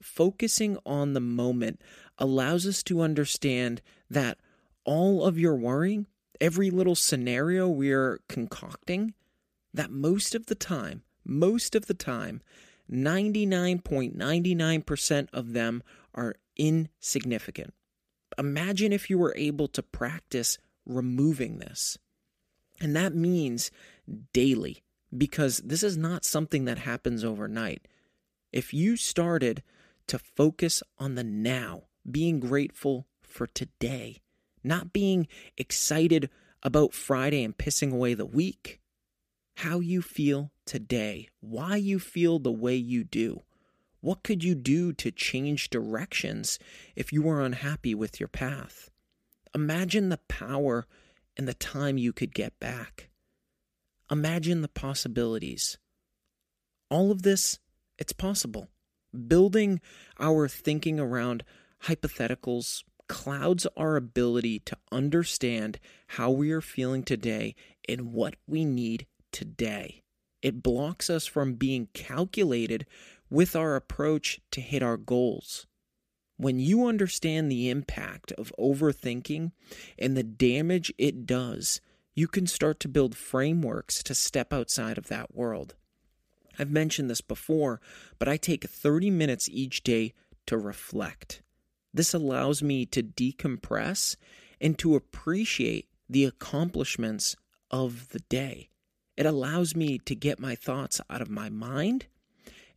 Focusing 0.02 0.78
on 0.86 1.14
the 1.14 1.20
moment 1.20 1.82
allows 2.18 2.66
us 2.68 2.84
to 2.84 3.02
understand 3.02 3.82
that 4.10 4.38
all 4.86 5.26
of 5.26 5.40
your 5.40 5.56
worrying, 5.56 6.08
every 6.42 6.70
little 6.70 6.96
scenario 6.96 7.68
we're 7.68 8.20
concocting, 8.28 9.14
that 9.74 9.92
most 9.92 10.36
of 10.36 10.48
the 10.48 10.56
time, 10.56 11.04
most 11.26 11.74
of 11.76 11.86
the 11.88 11.94
time, 11.94 12.42
99.99% 12.92 15.28
of 15.32 15.54
them 15.54 15.82
are 16.14 16.36
insignificant. 16.58 17.74
Imagine 18.38 18.92
if 18.92 19.10
you 19.10 19.18
were 19.18 19.34
able 19.38 19.70
to 19.70 19.82
practice 19.82 20.58
removing 20.86 21.60
this. 21.60 21.98
And 22.82 22.94
that 22.96 23.16
means 23.16 23.72
daily, 24.34 24.84
because 25.16 25.58
this 25.60 25.84
is 25.84 25.98
not 25.98 26.26
something 26.26 26.66
that 26.66 26.80
happens 26.80 27.24
overnight. 27.24 27.88
If 28.52 28.74
you 28.74 28.98
started 28.98 29.64
to 30.08 30.20
focus 30.20 30.84
on 30.98 31.16
the 31.16 31.24
now, 31.24 31.84
being 32.10 32.40
grateful 32.40 33.08
for 33.22 33.48
today, 33.48 34.22
not 34.64 34.94
being 34.94 35.28
excited 35.58 36.30
about 36.62 36.94
Friday 36.94 37.44
and 37.44 37.58
pissing 37.58 37.92
away 37.92 38.14
the 38.14 38.26
week. 38.26 38.80
How 39.58 39.80
you 39.80 40.02
feel 40.02 40.52
today, 40.66 41.30
why 41.42 41.76
you 41.76 42.00
feel 42.00 42.40
the 42.40 42.52
way 42.52 42.76
you 42.76 43.04
do. 43.04 43.44
What 44.02 44.24
could 44.24 44.44
you 44.44 44.56
do 44.56 44.92
to 44.94 45.12
change 45.12 45.70
directions 45.70 46.60
if 46.96 47.14
you 47.14 47.22
were 47.22 47.42
unhappy 47.42 47.96
with 47.96 48.20
your 48.20 48.28
path? 48.28 48.90
Imagine 49.56 50.10
the 50.10 50.20
power 50.28 50.86
and 51.38 51.48
the 51.48 51.54
time 51.54 51.98
you 51.98 52.12
could 52.12 52.34
get 52.34 52.60
back. 52.60 53.10
Imagine 54.14 54.62
the 54.62 54.68
possibilities. 54.68 55.80
All 56.92 57.10
of 57.10 57.24
this, 57.24 57.58
it's 57.98 58.14
possible. 58.14 58.68
Building 59.28 59.82
our 60.20 60.48
thinking 60.48 61.00
around 61.00 61.44
hypotheticals 61.86 62.84
clouds 63.10 63.66
our 63.76 63.96
ability 63.96 64.60
to 64.60 64.78
understand 64.92 65.80
how 66.10 66.30
we 66.30 66.52
are 66.52 66.62
feeling 66.62 67.02
today 67.02 67.56
and 67.90 68.14
what 68.14 68.36
we 68.46 68.64
need 68.64 69.08
today. 69.32 70.04
It 70.44 70.62
blocks 70.62 71.10
us 71.10 71.26
from 71.26 71.56
being 71.56 71.88
calculated 71.96 72.86
with 73.32 73.56
our 73.56 73.76
approach 73.76 74.40
to 74.52 74.62
hit 74.62 74.84
our 74.84 74.98
goals. 74.98 75.66
When 76.38 76.60
you 76.60 76.86
understand 76.86 77.52
the 77.52 77.72
impact 77.72 78.32
of 78.34 78.54
overthinking 78.60 79.54
and 79.98 80.16
the 80.16 80.22
damage 80.22 80.94
it 81.00 81.26
does, 81.26 81.82
you 82.16 82.28
can 82.28 82.48
start 82.48 82.80
to 82.82 82.88
build 82.88 83.16
frameworks 83.16 84.04
to 84.04 84.16
step 84.16 84.54
outside 84.54 84.98
of 84.98 85.08
that 85.08 85.36
world. 85.36 85.76
I've 86.60 86.72
mentioned 86.72 87.10
this 87.10 87.22
before, 87.22 87.82
but 88.20 88.28
I 88.28 88.38
take 88.38 88.66
30 88.66 89.10
minutes 89.10 89.50
each 89.50 89.84
day 89.84 90.14
to 90.46 90.58
reflect. 90.58 91.42
This 91.94 92.14
allows 92.14 92.62
me 92.62 92.86
to 92.88 93.02
decompress 93.02 94.16
and 94.62 94.78
to 94.80 94.96
appreciate 94.96 95.88
the 96.10 96.26
accomplishments 96.26 97.36
of 97.72 98.10
the 98.10 98.20
day. 98.20 98.70
It 99.18 99.26
allows 99.26 99.76
me 99.76 100.00
to 100.00 100.16
get 100.16 100.40
my 100.40 100.56
thoughts 100.56 101.02
out 101.10 101.22
of 101.22 101.30
my 101.30 101.50
mind 101.50 102.06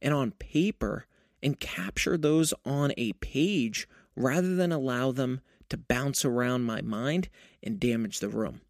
and 0.00 0.12
on 0.12 0.32
paper 0.32 1.06
and 1.42 1.60
capture 1.60 2.16
those 2.16 2.52
on 2.64 2.92
a 2.96 3.12
page 3.14 3.88
rather 4.14 4.54
than 4.54 4.72
allow 4.72 5.12
them 5.12 5.40
to 5.68 5.76
bounce 5.76 6.24
around 6.24 6.62
my 6.62 6.80
mind 6.80 7.28
and 7.62 7.80
damage 7.80 8.20
the 8.20 8.28
room. 8.28 8.60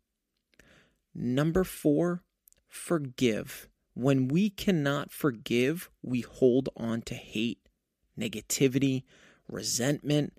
Number 1.18 1.64
four, 1.64 2.22
forgive. 2.68 3.70
When 3.94 4.28
we 4.28 4.50
cannot 4.50 5.10
forgive, 5.10 5.88
we 6.02 6.20
hold 6.20 6.68
on 6.76 7.00
to 7.02 7.14
hate, 7.14 7.70
negativity, 8.20 9.04
resentment. 9.48 10.34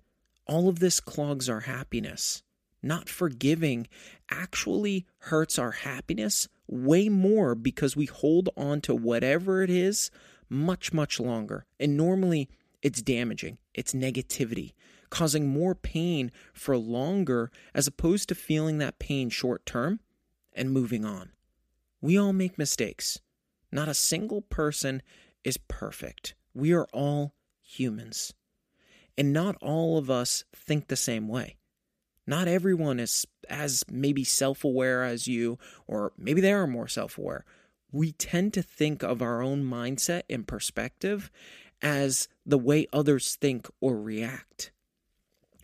All 0.46 0.68
of 0.68 0.78
this 0.78 1.00
clogs 1.00 1.48
our 1.48 1.60
happiness. 1.60 2.44
Not 2.80 3.08
forgiving 3.08 3.88
actually 4.30 5.04
hurts 5.18 5.58
our 5.58 5.72
happiness 5.72 6.46
way 6.68 7.08
more 7.08 7.56
because 7.56 7.96
we 7.96 8.06
hold 8.06 8.48
on 8.56 8.80
to 8.82 8.94
whatever 8.94 9.64
it 9.64 9.70
is 9.70 10.12
much, 10.48 10.92
much 10.92 11.18
longer. 11.18 11.66
And 11.80 11.96
normally 11.96 12.48
it's 12.82 13.02
damaging, 13.02 13.58
it's 13.74 13.94
negativity, 13.94 14.74
causing 15.10 15.48
more 15.48 15.74
pain 15.74 16.30
for 16.52 16.76
longer 16.76 17.50
as 17.74 17.88
opposed 17.88 18.28
to 18.28 18.36
feeling 18.36 18.78
that 18.78 19.00
pain 19.00 19.28
short 19.28 19.66
term 19.66 19.98
and 20.58 20.72
moving 20.72 21.04
on. 21.04 21.30
We 22.00 22.18
all 22.18 22.32
make 22.32 22.58
mistakes. 22.58 23.20
Not 23.72 23.88
a 23.88 23.94
single 23.94 24.42
person 24.42 25.02
is 25.44 25.56
perfect. 25.56 26.34
We 26.54 26.72
are 26.72 26.86
all 26.92 27.34
humans. 27.62 28.34
And 29.16 29.32
not 29.32 29.56
all 29.60 29.98
of 29.98 30.10
us 30.10 30.44
think 30.54 30.88
the 30.88 30.96
same 30.96 31.28
way. 31.28 31.56
Not 32.26 32.46
everyone 32.46 33.00
is 33.00 33.26
as 33.48 33.84
maybe 33.90 34.22
self 34.22 34.64
aware 34.64 35.02
as 35.02 35.26
you, 35.26 35.58
or 35.86 36.12
maybe 36.18 36.40
they 36.40 36.52
are 36.52 36.66
more 36.66 36.88
self 36.88 37.16
aware. 37.16 37.44
We 37.90 38.12
tend 38.12 38.52
to 38.54 38.62
think 38.62 39.02
of 39.02 39.22
our 39.22 39.42
own 39.42 39.64
mindset 39.64 40.22
and 40.28 40.46
perspective 40.46 41.30
as 41.80 42.28
the 42.44 42.58
way 42.58 42.86
others 42.92 43.36
think 43.36 43.66
or 43.80 43.98
react. 43.98 44.72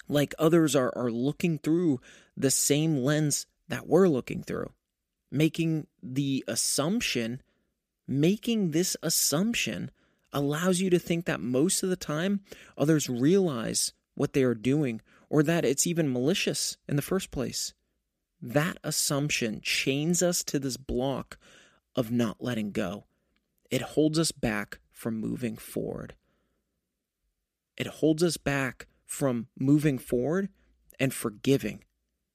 Like 0.08 0.34
others 0.38 0.74
are, 0.74 0.92
are 0.96 1.10
looking 1.10 1.58
through 1.58 2.00
the 2.36 2.50
same 2.50 2.96
lens 2.96 3.46
that 3.68 3.86
we're 3.86 4.08
looking 4.08 4.42
through, 4.42 4.70
making 5.34 5.86
the 6.02 6.44
assumption 6.46 7.42
making 8.06 8.70
this 8.70 8.96
assumption 9.02 9.90
allows 10.32 10.80
you 10.80 10.90
to 10.90 10.98
think 10.98 11.24
that 11.24 11.40
most 11.40 11.82
of 11.82 11.88
the 11.88 11.96
time 11.96 12.40
others 12.76 13.08
realize 13.08 13.92
what 14.14 14.32
they 14.32 14.42
are 14.42 14.54
doing 14.54 15.00
or 15.30 15.42
that 15.42 15.64
it's 15.64 15.86
even 15.86 16.12
malicious 16.12 16.76
in 16.88 16.96
the 16.96 17.02
first 17.02 17.30
place. 17.30 17.72
That 18.40 18.76
assumption 18.84 19.60
chains 19.62 20.22
us 20.22 20.44
to 20.44 20.58
this 20.58 20.76
block 20.76 21.38
of 21.96 22.10
not 22.10 22.42
letting 22.42 22.72
go. 22.72 23.04
It 23.70 23.80
holds 23.80 24.18
us 24.18 24.32
back 24.32 24.78
from 24.92 25.20
moving 25.20 25.56
forward. 25.56 26.14
It 27.76 27.86
holds 27.86 28.22
us 28.22 28.36
back 28.36 28.86
from 29.06 29.48
moving 29.58 29.98
forward 29.98 30.48
and 31.00 31.12
forgiving. 31.12 31.84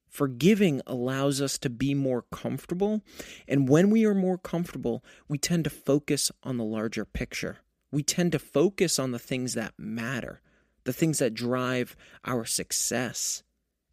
Forgiving 0.09 0.81
allows 0.87 1.39
us 1.39 1.57
to 1.59 1.69
be 1.69 1.93
more 1.93 2.23
comfortable. 2.31 3.01
And 3.47 3.69
when 3.69 3.89
we 3.89 4.05
are 4.05 4.15
more 4.15 4.37
comfortable, 4.37 5.03
we 5.27 5.37
tend 5.37 5.63
to 5.65 5.69
focus 5.69 6.31
on 6.43 6.57
the 6.57 6.63
larger 6.63 7.05
picture. 7.05 7.57
We 7.91 8.03
tend 8.03 8.31
to 8.33 8.39
focus 8.39 8.99
on 8.99 9.11
the 9.11 9.19
things 9.19 9.53
that 9.53 9.73
matter, 9.77 10.41
the 10.83 10.93
things 10.93 11.19
that 11.19 11.33
drive 11.33 11.95
our 12.25 12.45
success. 12.45 13.43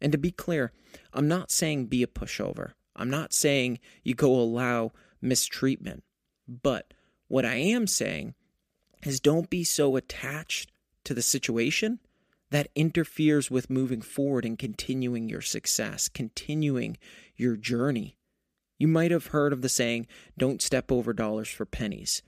And 0.01 0.11
to 0.11 0.17
be 0.17 0.31
clear, 0.31 0.71
I'm 1.13 1.27
not 1.27 1.51
saying 1.51 1.85
be 1.85 2.03
a 2.03 2.07
pushover. 2.07 2.73
I'm 2.95 3.09
not 3.09 3.33
saying 3.33 3.79
you 4.03 4.15
go 4.15 4.31
allow 4.33 4.91
mistreatment. 5.21 6.03
But 6.47 6.93
what 7.27 7.45
I 7.45 7.55
am 7.55 7.87
saying 7.87 8.33
is 9.03 9.19
don't 9.19 9.49
be 9.49 9.63
so 9.63 9.95
attached 9.95 10.71
to 11.03 11.13
the 11.13 11.21
situation 11.21 11.99
that 12.51 12.69
interferes 12.75 13.51
with 13.51 13.69
moving 13.69 14.01
forward 14.01 14.45
and 14.45 14.57
continuing 14.57 15.29
your 15.29 15.41
success, 15.41 16.07
continuing 16.07 16.97
your 17.35 17.55
journey. 17.55 18.17
You 18.77 18.87
might 18.87 19.11
have 19.11 19.27
heard 19.27 19.53
of 19.53 19.61
the 19.61 19.69
saying, 19.69 20.07
don't 20.37 20.61
step 20.61 20.91
over 20.91 21.13
dollars 21.13 21.49
for 21.49 21.65
pennies. 21.65 22.21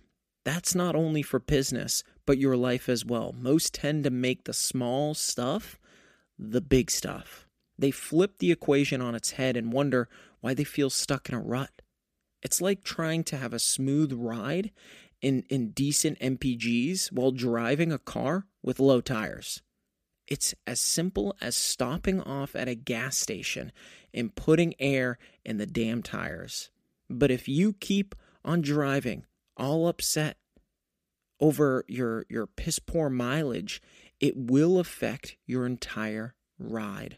That's 0.46 0.74
not 0.74 0.96
only 0.96 1.22
for 1.22 1.40
business, 1.40 2.04
but 2.26 2.38
your 2.38 2.58
life 2.58 2.90
as 2.90 3.06
well. 3.06 3.34
Most 3.38 3.74
tend 3.74 4.04
to 4.04 4.10
make 4.10 4.46
the 4.46 4.54
small 4.54 5.14
stuff 5.14 5.78
the 6.40 6.62
big 6.62 6.90
stuff. 6.90 7.48
They 7.78 7.92
flip 7.92 8.40
the 8.40 8.52
equation 8.52 9.02
on 9.02 9.14
its 9.14 9.32
head 9.32 9.58
and 9.58 9.74
wonder 9.74 10.08
why 10.40 10.54
they 10.54 10.64
feel 10.64 10.90
stuck 10.90 11.30
in 11.30 11.36
a 11.36 11.40
rut. 11.40 11.82
It's 12.42 12.62
like 12.62 12.84
trying 12.84 13.26
to 13.26 13.38
have 13.38 13.54
a 13.54 13.60
smooth 13.60 14.14
ride 14.14 14.72
in, 15.22 15.44
in 15.50 15.72
decent 15.72 16.18
MPGs 16.20 17.12
while 17.12 17.32
driving 17.32 17.92
a 17.92 18.00
car 18.00 18.48
with 18.64 18.80
low 18.80 19.02
tires. 19.02 19.62
It's 20.30 20.54
as 20.68 20.80
simple 20.80 21.36
as 21.42 21.58
stopping 21.58 22.22
off 22.22 22.56
at 22.56 22.68
a 22.68 22.76
gas 22.76 23.18
station 23.18 23.72
and 24.14 24.36
putting 24.36 24.76
air 24.80 25.18
in 25.44 25.58
the 25.58 25.66
damn 25.66 26.04
tires. 26.04 26.70
But 27.10 27.32
if 27.32 27.48
you 27.48 27.74
keep 27.74 28.14
on 28.46 28.62
driving 28.62 29.26
all 29.58 29.88
upset 29.88 30.38
over 31.40 31.84
your 31.88 32.26
your 32.30 32.46
piss 32.46 32.78
poor 32.78 33.10
mileage, 33.10 33.82
it 34.20 34.38
will 34.38 34.78
affect 34.78 35.36
your 35.48 35.66
entire 35.66 36.36
ride. 36.60 37.18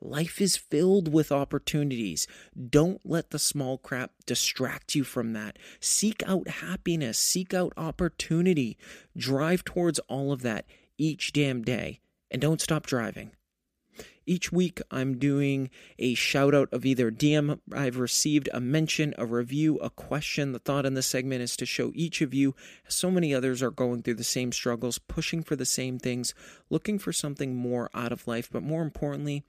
Life 0.00 0.40
is 0.40 0.56
filled 0.56 1.12
with 1.12 1.32
opportunities. 1.32 2.28
Don't 2.70 3.00
let 3.04 3.30
the 3.30 3.38
small 3.38 3.78
crap 3.78 4.12
distract 4.26 4.94
you 4.94 5.02
from 5.02 5.32
that. 5.32 5.58
Seek 5.80 6.22
out 6.24 6.46
happiness, 6.46 7.18
seek 7.18 7.52
out 7.52 7.72
opportunity. 7.76 8.76
Drive 9.16 9.64
towards 9.64 9.98
all 10.00 10.30
of 10.30 10.42
that 10.42 10.66
each 10.98 11.32
damn 11.32 11.62
day 11.62 12.00
and 12.34 12.42
don't 12.42 12.60
stop 12.60 12.84
driving. 12.84 13.30
Each 14.26 14.50
week, 14.50 14.80
I'm 14.90 15.18
doing 15.18 15.70
a 16.00 16.14
shout 16.14 16.52
out 16.52 16.68
of 16.72 16.84
either 16.84 17.12
DM 17.12 17.60
I've 17.72 17.98
received, 17.98 18.48
a 18.52 18.58
mention, 18.58 19.14
a 19.16 19.24
review, 19.24 19.76
a 19.76 19.88
question. 19.88 20.50
The 20.50 20.58
thought 20.58 20.84
in 20.84 20.94
this 20.94 21.06
segment 21.06 21.42
is 21.42 21.56
to 21.58 21.64
show 21.64 21.92
each 21.94 22.22
of 22.22 22.34
you, 22.34 22.56
so 22.88 23.08
many 23.08 23.32
others 23.32 23.62
are 23.62 23.70
going 23.70 24.02
through 24.02 24.14
the 24.14 24.24
same 24.24 24.50
struggles, 24.50 24.98
pushing 24.98 25.44
for 25.44 25.54
the 25.54 25.64
same 25.64 26.00
things, 26.00 26.34
looking 26.70 26.98
for 26.98 27.12
something 27.12 27.54
more 27.54 27.88
out 27.94 28.10
of 28.10 28.26
life, 28.26 28.48
but 28.50 28.64
more 28.64 28.82
importantly, 28.82 29.44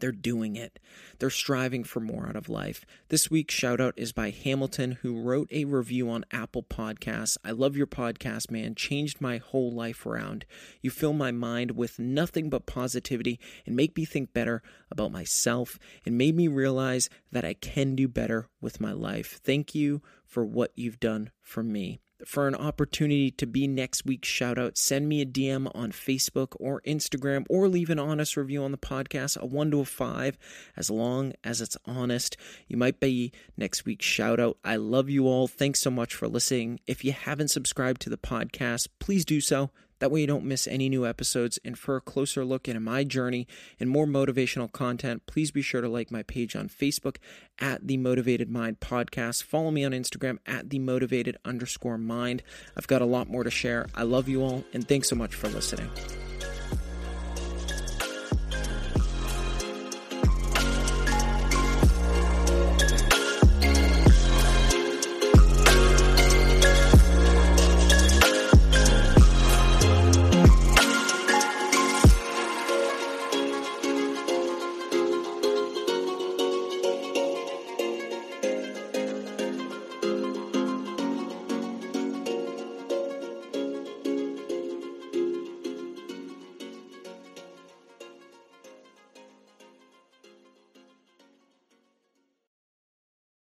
they're 0.00 0.12
doing 0.12 0.56
it. 0.56 0.78
They're 1.18 1.30
striving 1.30 1.84
for 1.84 2.00
more 2.00 2.28
out 2.28 2.36
of 2.36 2.48
life. 2.48 2.84
This 3.08 3.30
week's 3.30 3.54
shout 3.54 3.80
out 3.80 3.94
is 3.96 4.12
by 4.12 4.30
Hamilton, 4.30 4.98
who 5.02 5.20
wrote 5.20 5.48
a 5.50 5.64
review 5.64 6.10
on 6.10 6.24
Apple 6.30 6.62
Podcasts. 6.62 7.36
I 7.44 7.50
love 7.52 7.76
your 7.76 7.86
podcast, 7.86 8.50
man. 8.50 8.74
Changed 8.74 9.20
my 9.20 9.38
whole 9.38 9.72
life 9.72 10.06
around. 10.06 10.44
You 10.80 10.90
fill 10.90 11.12
my 11.12 11.32
mind 11.32 11.72
with 11.72 11.98
nothing 11.98 12.50
but 12.50 12.66
positivity 12.66 13.38
and 13.64 13.76
make 13.76 13.96
me 13.96 14.04
think 14.04 14.32
better 14.32 14.62
about 14.90 15.12
myself 15.12 15.78
and 16.04 16.18
made 16.18 16.36
me 16.36 16.48
realize 16.48 17.08
that 17.32 17.44
I 17.44 17.54
can 17.54 17.94
do 17.94 18.08
better 18.08 18.48
with 18.60 18.80
my 18.80 18.92
life. 18.92 19.40
Thank 19.42 19.74
you 19.74 20.02
for 20.26 20.44
what 20.44 20.72
you've 20.74 21.00
done 21.00 21.30
for 21.42 21.62
me 21.62 22.00
for 22.24 22.48
an 22.48 22.54
opportunity 22.54 23.30
to 23.32 23.46
be 23.46 23.66
next 23.66 24.06
week's 24.06 24.28
shout 24.28 24.58
out, 24.58 24.78
send 24.78 25.08
me 25.08 25.20
a 25.20 25.26
DM 25.26 25.70
on 25.74 25.92
Facebook 25.92 26.56
or 26.58 26.80
Instagram 26.82 27.44
or 27.48 27.68
leave 27.68 27.90
an 27.90 27.98
honest 27.98 28.36
review 28.36 28.62
on 28.62 28.72
the 28.72 28.78
podcast, 28.78 29.36
a 29.36 29.46
one 29.46 29.70
to 29.70 29.80
a 29.80 29.84
five, 29.84 30.38
as 30.76 30.90
long 30.90 31.32
as 31.44 31.60
it's 31.60 31.76
honest. 31.84 32.36
You 32.68 32.76
might 32.76 33.00
be 33.00 33.32
next 33.56 33.84
week's 33.84 34.06
shout 34.06 34.40
out. 34.40 34.58
I 34.64 34.76
love 34.76 35.10
you 35.10 35.26
all. 35.26 35.48
Thanks 35.48 35.80
so 35.80 35.90
much 35.90 36.14
for 36.14 36.28
listening. 36.28 36.80
If 36.86 37.04
you 37.04 37.12
haven't 37.12 37.48
subscribed 37.48 38.00
to 38.02 38.10
the 38.10 38.18
podcast, 38.18 38.88
please 38.98 39.24
do 39.24 39.40
so. 39.40 39.70
That 39.98 40.10
way, 40.10 40.20
you 40.20 40.26
don't 40.26 40.44
miss 40.44 40.66
any 40.66 40.88
new 40.88 41.06
episodes. 41.06 41.58
And 41.64 41.78
for 41.78 41.96
a 41.96 42.00
closer 42.00 42.44
look 42.44 42.68
into 42.68 42.80
my 42.80 43.04
journey 43.04 43.46
and 43.80 43.88
more 43.88 44.06
motivational 44.06 44.70
content, 44.70 45.26
please 45.26 45.50
be 45.50 45.62
sure 45.62 45.80
to 45.80 45.88
like 45.88 46.10
my 46.10 46.22
page 46.22 46.54
on 46.54 46.68
Facebook 46.68 47.16
at 47.58 47.86
the 47.86 47.96
Motivated 47.96 48.50
Mind 48.50 48.80
Podcast. 48.80 49.44
Follow 49.44 49.70
me 49.70 49.84
on 49.84 49.92
Instagram 49.92 50.38
at 50.46 50.70
the 50.70 50.78
Motivated 50.78 51.36
underscore 51.44 51.98
Mind. 51.98 52.42
I've 52.76 52.86
got 52.86 53.02
a 53.02 53.06
lot 53.06 53.28
more 53.28 53.44
to 53.44 53.50
share. 53.50 53.86
I 53.94 54.02
love 54.02 54.28
you 54.28 54.42
all, 54.42 54.64
and 54.72 54.86
thanks 54.86 55.08
so 55.08 55.16
much 55.16 55.34
for 55.34 55.48
listening. 55.48 55.90